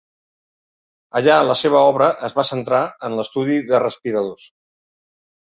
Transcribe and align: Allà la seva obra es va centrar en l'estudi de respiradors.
Allà 1.19 1.35
la 1.49 1.57
seva 1.59 1.83
obra 1.89 2.09
es 2.29 2.35
va 2.39 2.45
centrar 2.53 2.81
en 3.09 3.19
l'estudi 3.21 3.61
de 3.71 3.83
respiradors. 3.87 4.49